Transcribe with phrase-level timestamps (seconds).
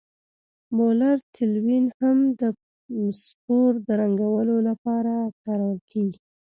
[0.75, 2.41] مولر تلوین هم د
[3.23, 5.13] سپور د رنګولو لپاره
[5.45, 6.19] کارول کیږي.